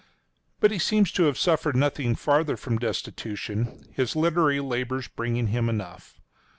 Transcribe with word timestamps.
But 0.59 0.71
he 0.71 0.79
seems 0.79 1.11
to 1.11 1.25
have 1.25 1.37
suffered 1.37 1.75
nothing 1.75 2.15
farther 2.15 2.57
from 2.57 2.79
destitution, 2.79 3.85
his 3.93 4.15
literary 4.15 4.59
labors 4.59 5.07
bringing 5.07 5.49
him 5.49 5.69
enough. 5.69 6.19